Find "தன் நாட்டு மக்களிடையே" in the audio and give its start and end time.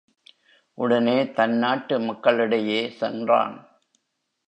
1.31-2.89